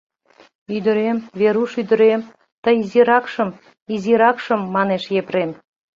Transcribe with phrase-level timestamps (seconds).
[0.75, 2.21] —Ӱдырем, Веруш ӱдырем,
[2.63, 3.49] тый изиракшым,
[3.93, 5.51] изиракшым,— манеш Епрем.